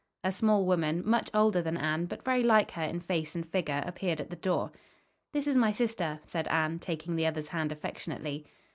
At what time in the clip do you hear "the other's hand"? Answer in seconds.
7.17-7.71